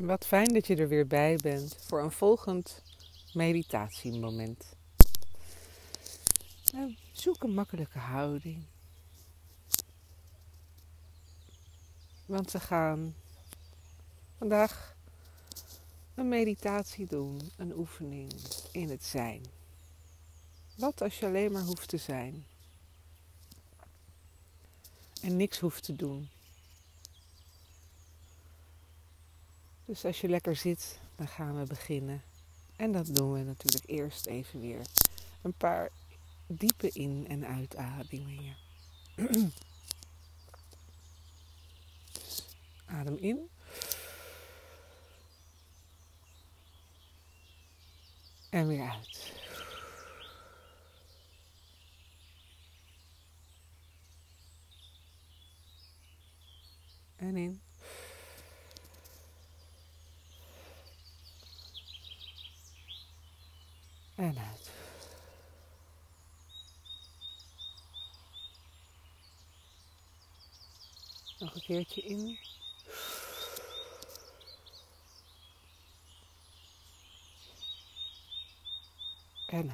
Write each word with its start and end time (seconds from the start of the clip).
Wat 0.00 0.26
fijn 0.26 0.52
dat 0.52 0.66
je 0.66 0.76
er 0.76 0.88
weer 0.88 1.06
bij 1.06 1.36
bent 1.36 1.76
voor 1.80 2.02
een 2.02 2.10
volgend 2.10 2.82
meditatiemoment. 3.32 4.76
Nou, 6.72 6.96
zoek 7.12 7.42
een 7.42 7.54
makkelijke 7.54 7.98
houding. 7.98 8.64
Want 12.26 12.50
we 12.50 12.60
gaan 12.60 13.14
vandaag 14.36 14.96
een 16.14 16.28
meditatie 16.28 17.06
doen, 17.06 17.50
een 17.56 17.76
oefening 17.76 18.32
in 18.72 18.90
het 18.90 19.04
zijn. 19.04 19.42
Wat 20.76 21.02
als 21.02 21.18
je 21.18 21.26
alleen 21.26 21.52
maar 21.52 21.62
hoeft 21.62 21.88
te 21.88 21.96
zijn 21.96 22.44
en 25.22 25.36
niks 25.36 25.58
hoeft 25.58 25.82
te 25.82 25.96
doen? 25.96 26.28
Dus 29.88 30.04
als 30.04 30.20
je 30.20 30.28
lekker 30.28 30.56
zit, 30.56 30.98
dan 31.16 31.28
gaan 31.28 31.58
we 31.58 31.66
beginnen. 31.66 32.22
En 32.76 32.92
dat 32.92 33.14
doen 33.14 33.32
we 33.32 33.38
natuurlijk 33.38 33.88
eerst 33.90 34.26
even 34.26 34.60
weer 34.60 34.80
een 35.42 35.52
paar 35.52 35.90
diepe 36.46 36.88
in- 36.90 37.26
en 37.28 37.46
uitademingen. 37.46 38.56
Adem 42.86 43.16
in. 43.16 43.48
En 48.50 48.66
weer 48.66 48.88
uit. 48.90 49.32
En 57.16 57.36
in. 57.36 57.60
En 64.14 64.38
uit. 64.38 64.70
Nog 71.38 71.54
een 71.54 71.62
keertje 71.62 72.00
in. 72.00 72.38
En. 79.46 79.72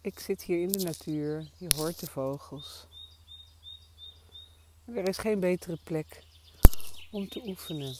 Ik 0.00 0.18
zit 0.18 0.42
hier 0.42 0.62
in 0.62 0.72
de 0.72 0.78
natuur, 0.78 1.50
je 1.56 1.68
hoort 1.74 2.00
de 2.00 2.06
vogels. 2.06 2.86
Er 4.84 5.08
is 5.08 5.18
geen 5.18 5.40
betere 5.40 5.78
plek 5.84 6.22
om 7.10 7.28
te 7.28 7.42
oefenen 7.46 7.96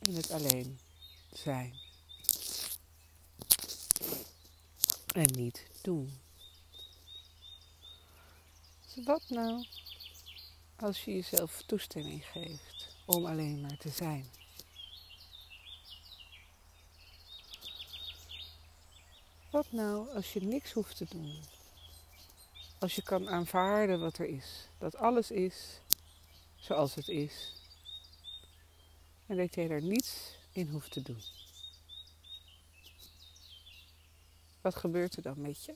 in 0.00 0.16
het 0.16 0.30
alleen 0.30 0.78
zijn. 1.32 1.74
En 5.14 5.32
niet 5.32 5.66
doen. 5.82 6.18
Dus 8.94 9.04
wat 9.04 9.22
nou 9.28 9.66
als 10.76 11.04
je 11.04 11.12
jezelf 11.12 11.62
toestemming 11.66 12.24
geeft 12.24 12.96
om 13.04 13.26
alleen 13.26 13.60
maar 13.60 13.76
te 13.76 13.88
zijn? 13.88 14.30
Wat 19.50 19.72
nou 19.72 20.14
als 20.14 20.32
je 20.32 20.40
niks 20.42 20.72
hoeft 20.72 20.96
te 20.96 21.06
doen? 21.10 21.38
Als 22.78 22.94
je 22.94 23.02
kan 23.02 23.28
aanvaarden 23.28 24.00
wat 24.00 24.18
er 24.18 24.26
is. 24.26 24.68
Dat 24.78 24.96
alles 24.96 25.30
is 25.30 25.80
zoals 26.56 26.94
het 26.94 27.08
is. 27.08 27.59
En 29.30 29.36
dat 29.36 29.54
jij 29.54 29.68
er 29.68 29.82
niets 29.82 30.34
in 30.52 30.68
hoeft 30.68 30.90
te 30.90 31.02
doen. 31.02 31.22
Wat 34.60 34.74
gebeurt 34.74 35.16
er 35.16 35.22
dan 35.22 35.40
met 35.40 35.64
je? 35.64 35.74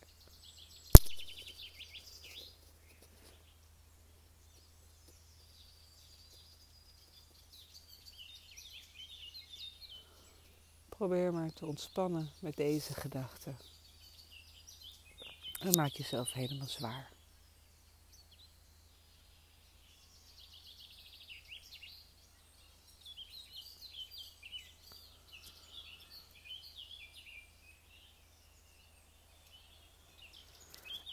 Probeer 10.89 11.33
maar 11.33 11.53
te 11.53 11.67
ontspannen 11.67 12.31
met 12.39 12.57
deze 12.57 12.95
gedachten. 12.95 13.57
En 15.61 15.77
maak 15.77 15.93
jezelf 15.93 16.33
helemaal 16.33 16.69
zwaar. 16.69 17.11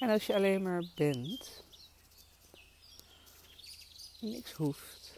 En 0.01 0.09
als 0.09 0.25
je 0.25 0.35
alleen 0.35 0.61
maar 0.61 0.83
bent, 0.95 1.63
niks 4.19 4.51
hoeft, 4.51 5.13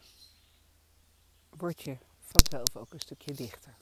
word 1.49 1.81
je 1.81 1.97
vanzelf 2.19 2.75
ook 2.75 2.94
een 2.94 2.99
stukje 2.99 3.33
dichter. 3.33 3.75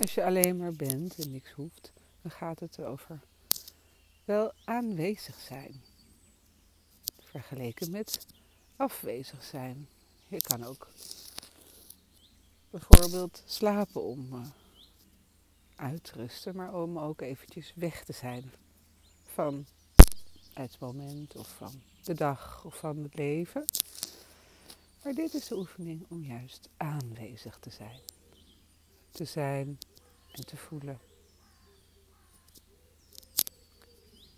Als 0.00 0.14
je 0.14 0.24
alleen 0.24 0.56
maar 0.56 0.72
bent 0.72 1.18
en 1.18 1.30
niks 1.30 1.50
hoeft, 1.50 1.92
dan 2.22 2.30
gaat 2.30 2.60
het 2.60 2.80
over 2.80 3.20
wel 4.24 4.52
aanwezig 4.64 5.40
zijn. 5.40 5.82
Vergeleken 7.20 7.90
met 7.90 8.26
afwezig 8.76 9.44
zijn. 9.44 9.88
Je 10.28 10.40
kan 10.40 10.64
ook 10.64 10.88
bijvoorbeeld 12.70 13.42
slapen 13.46 14.02
om 14.02 14.52
uh, 15.78 15.84
uit 15.84 16.04
te 16.04 16.12
rusten, 16.12 16.56
maar 16.56 16.74
om 16.74 16.98
ook 16.98 17.20
eventjes 17.20 17.72
weg 17.74 18.04
te 18.04 18.12
zijn 18.12 18.52
van 19.24 19.66
het 20.52 20.78
moment 20.78 21.36
of 21.36 21.48
van 21.48 21.82
de 22.02 22.14
dag 22.14 22.64
of 22.64 22.78
van 22.78 22.96
het 22.96 23.14
leven. 23.14 23.64
Maar 25.02 25.14
dit 25.14 25.34
is 25.34 25.48
de 25.48 25.56
oefening 25.56 26.06
om 26.08 26.24
juist 26.24 26.68
aanwezig 26.76 27.58
te 27.58 27.70
zijn. 27.70 28.00
Te 29.10 29.24
zijn 29.24 29.78
en 30.32 30.46
te 30.46 30.56
voelen. 30.56 31.00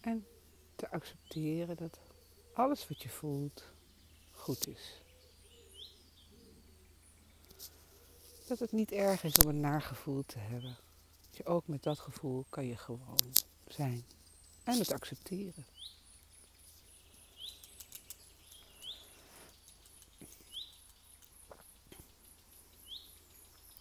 En 0.00 0.26
te 0.76 0.90
accepteren 0.90 1.76
dat 1.76 1.98
alles 2.52 2.88
wat 2.88 3.02
je 3.02 3.08
voelt 3.08 3.64
goed 4.32 4.68
is. 4.68 5.02
Dat 8.46 8.58
het 8.58 8.72
niet 8.72 8.92
erg 8.92 9.24
is 9.24 9.38
om 9.38 9.48
een 9.48 9.60
nagevoel 9.60 10.24
te 10.26 10.38
hebben. 10.38 10.76
Ook 11.44 11.66
met 11.66 11.82
dat 11.82 11.98
gevoel 11.98 12.44
kan 12.48 12.66
je 12.66 12.76
gewoon 12.76 13.32
zijn. 13.68 14.04
En 14.64 14.78
het 14.78 14.92
accepteren. 14.92 15.66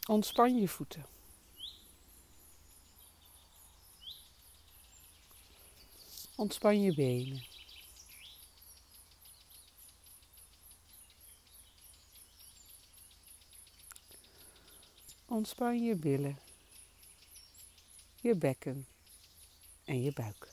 Ontspan 0.07 0.59
je 0.59 0.67
voeten. 0.67 1.05
Ontspan 6.35 6.81
je 6.81 6.93
benen. 6.93 7.43
Ontspan 15.25 15.83
je 15.83 15.95
billen, 15.95 16.39
je 18.21 18.35
bekken 18.35 18.87
en 19.83 20.01
je 20.01 20.13
buik. 20.13 20.47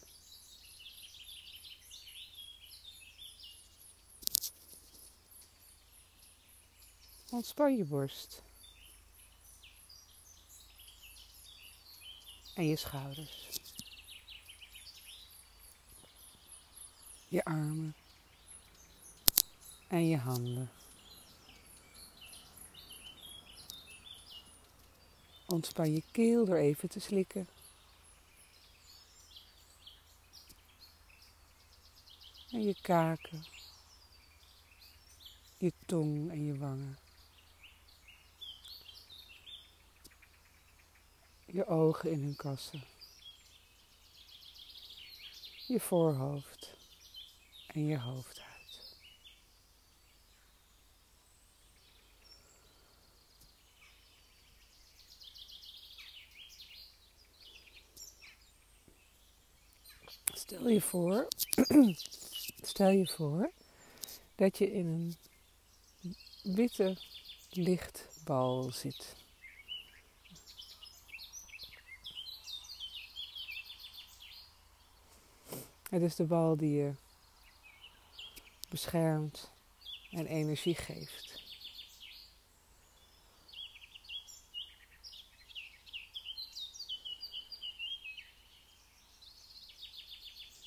Ontspan 7.31 7.77
je 7.77 7.85
borst 7.85 8.43
en 12.55 12.67
je 12.67 12.77
schouders. 12.77 13.65
je 17.29 17.45
armen 17.45 17.95
en 19.89 20.09
je 20.09 20.17
handen. 20.17 20.71
Ontspan 25.47 25.93
je 25.93 26.03
keel 26.11 26.45
door 26.45 26.57
even 26.57 26.89
te 26.89 27.01
slikken. 27.01 27.56
je 32.63 32.77
kaken, 32.81 33.45
je 35.59 35.73
tong 35.87 36.31
en 36.31 36.45
je 36.45 36.59
wangen, 36.59 36.99
je 41.47 41.67
ogen 41.67 42.11
in 42.11 42.23
hun 42.23 42.37
kassen, 42.37 42.85
je 45.67 45.81
voorhoofd 45.81 46.75
en 47.67 47.87
je 47.87 47.99
hoofdhuid. 47.99 48.47
Stel 60.35 60.69
je 60.69 60.81
voor 60.81 61.29
stel 62.67 62.89
je 62.89 63.07
voor 63.07 63.51
dat 64.35 64.59
je 64.59 64.73
in 64.73 64.87
een 64.87 65.17
witte 66.55 66.97
lichtbal 67.51 68.71
zit. 68.73 69.15
Het 75.91 76.03
is 76.03 76.15
de 76.15 76.25
bal 76.25 76.57
die 76.57 76.77
je 76.77 76.93
beschermt 78.69 79.51
en 80.11 80.27
energie 80.27 80.75
geeft. 80.75 81.45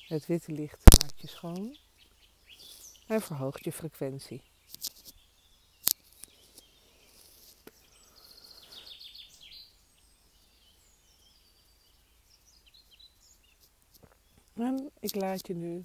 Het 0.08 0.26
witte 0.26 0.52
licht 0.52 1.00
maakt 1.00 1.20
je 1.20 1.28
schoon 1.28 1.76
en 3.10 3.20
verhoogt 3.20 3.64
je 3.64 3.72
frequentie. 3.72 4.42
En 14.54 14.90
ik 15.00 15.14
laat 15.14 15.46
je 15.46 15.54
nu 15.54 15.82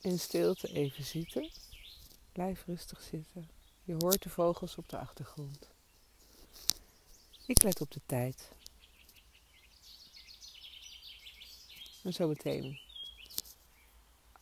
in 0.00 0.18
stilte 0.18 0.72
even 0.72 1.04
zitten. 1.04 1.50
Blijf 2.32 2.64
rustig 2.66 3.00
zitten. 3.00 3.50
Je 3.84 3.94
hoort 3.98 4.22
de 4.22 4.28
vogels 4.28 4.76
op 4.76 4.88
de 4.88 4.98
achtergrond. 4.98 5.68
Ik 7.46 7.62
let 7.62 7.80
op 7.80 7.90
de 7.90 8.00
tijd. 8.06 8.48
En 12.02 12.12
zo 12.12 12.28
meteen, 12.28 12.89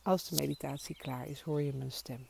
als 0.01 0.29
de 0.29 0.35
meditatie 0.35 0.95
klaar 0.95 1.27
is, 1.27 1.41
hoor 1.41 1.61
je 1.61 1.73
mijn 1.73 1.91
stem. 1.91 2.27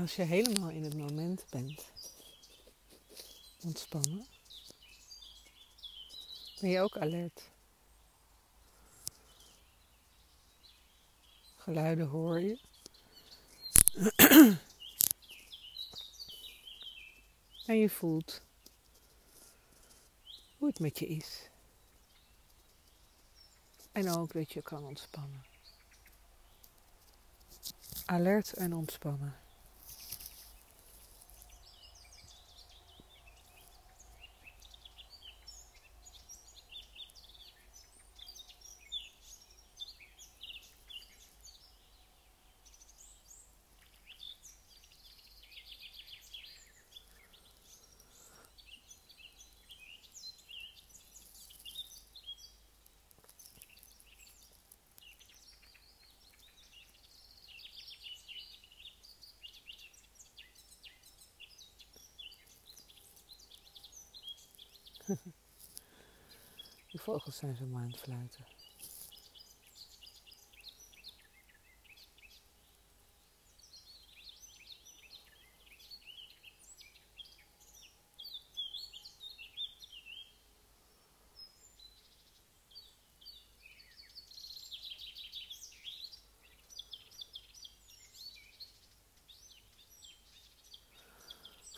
Als 0.00 0.16
je 0.16 0.22
helemaal 0.22 0.70
in 0.70 0.84
het 0.84 0.96
moment 0.96 1.44
bent, 1.50 1.84
ontspannen, 3.64 4.26
ben 6.60 6.70
je 6.70 6.80
ook 6.80 6.96
alert. 6.96 7.50
Geluiden 11.56 12.06
hoor 12.06 12.40
je. 12.40 12.58
en 17.66 17.76
je 17.76 17.90
voelt 17.90 18.42
hoe 20.56 20.68
het 20.68 20.80
met 20.80 20.98
je 20.98 21.06
is. 21.06 21.48
En 23.92 24.10
ook 24.10 24.32
dat 24.32 24.52
je 24.52 24.62
kan 24.62 24.84
ontspannen. 24.84 25.44
Alert 28.04 28.52
en 28.52 28.74
ontspannen. 28.74 29.47
Die 66.90 67.00
vogels 67.00 67.36
zijn 67.36 67.56
zo 67.56 67.64
mooi 67.64 67.84
aan 67.84 67.90
het 67.90 68.00
fluiten. 68.00 68.44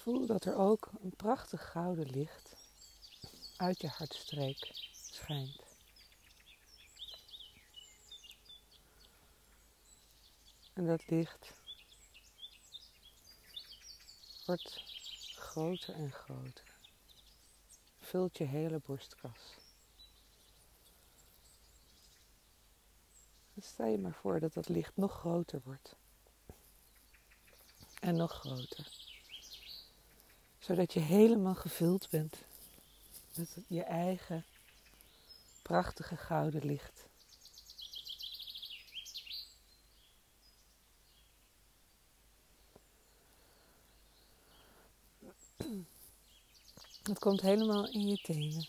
Voel 0.01 0.27
dat 0.27 0.45
er 0.45 0.57
ook 0.57 0.91
een 1.03 1.17
prachtig 1.17 1.71
gouden 1.71 2.11
licht 2.11 2.60
uit 3.61 3.81
je 3.81 3.88
hartstreek 3.88 4.71
schijnt. 4.93 5.62
En 10.73 10.87
dat 10.87 11.09
licht 11.09 11.52
wordt 14.47 14.83
groter 15.35 15.95
en 15.95 16.12
groter. 16.12 16.79
Vult 18.00 18.38
je 18.38 18.45
hele 18.45 18.81
borstkas. 18.87 19.55
Stel 23.59 23.87
je 23.87 23.99
maar 23.99 24.14
voor 24.14 24.40
dat 24.40 24.52
dat 24.52 24.69
licht 24.69 24.97
nog 24.97 25.12
groter 25.12 25.61
wordt. 25.64 25.97
En 28.00 28.17
nog 28.17 28.33
groter. 28.33 28.93
Zodat 30.59 30.93
je 30.93 31.00
helemaal 31.00 31.55
gevuld 31.55 32.11
bent 32.11 32.49
met 33.37 33.57
je 33.67 33.83
eigen 33.83 34.45
prachtige 35.63 36.17
gouden 36.17 36.65
licht. 36.65 37.09
Het 47.03 47.19
komt 47.19 47.41
helemaal 47.41 47.93
in 47.93 48.07
je 48.07 48.17
tenen. 48.17 48.69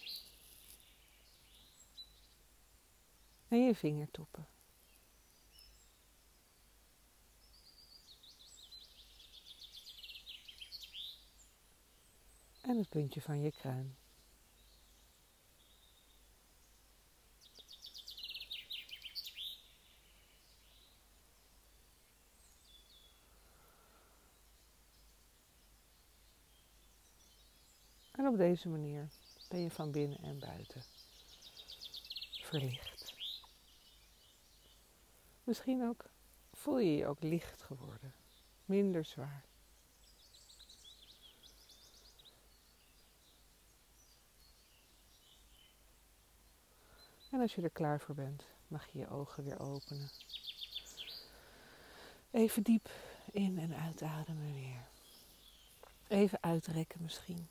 En 3.47 3.65
je 3.65 3.75
vingertoppen. 3.75 4.47
En 12.61 12.77
het 12.77 12.89
puntje 12.89 13.21
van 13.21 13.41
je 13.41 13.51
kruin. 13.51 14.00
Op 28.31 28.37
deze 28.37 28.69
manier 28.69 29.07
ben 29.49 29.61
je 29.61 29.71
van 29.71 29.91
binnen 29.91 30.17
en 30.23 30.39
buiten 30.39 30.83
verlicht. 32.41 33.13
Misschien 35.43 35.83
ook 35.87 36.05
voel 36.53 36.79
je 36.79 36.95
je 36.95 37.07
ook 37.07 37.21
licht 37.21 37.61
geworden, 37.61 38.13
minder 38.65 39.05
zwaar. 39.05 39.43
En 47.31 47.39
als 47.39 47.55
je 47.55 47.61
er 47.61 47.69
klaar 47.69 47.99
voor 47.99 48.15
bent, 48.15 48.45
mag 48.67 48.87
je 48.91 48.99
je 48.99 49.09
ogen 49.09 49.43
weer 49.43 49.59
openen. 49.59 50.09
Even 52.31 52.63
diep 52.63 52.89
in 53.31 53.59
en 53.59 53.75
uitademen 53.75 54.53
weer. 54.53 54.87
Even 56.07 56.37
uitrekken 56.41 57.01
misschien. 57.01 57.49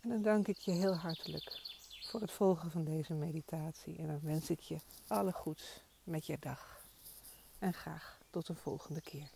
En 0.00 0.08
dan 0.08 0.22
dank 0.22 0.48
ik 0.48 0.58
je 0.58 0.70
heel 0.70 0.94
hartelijk 0.94 1.60
voor 2.00 2.20
het 2.20 2.30
volgen 2.30 2.70
van 2.70 2.84
deze 2.84 3.14
meditatie. 3.14 3.96
En 3.98 4.06
dan 4.06 4.20
wens 4.22 4.50
ik 4.50 4.60
je 4.60 4.78
alle 5.06 5.32
goeds 5.32 5.82
met 6.04 6.26
je 6.26 6.36
dag. 6.40 6.80
En 7.58 7.74
graag 7.74 8.18
tot 8.30 8.48
een 8.48 8.56
volgende 8.56 9.00
keer. 9.00 9.30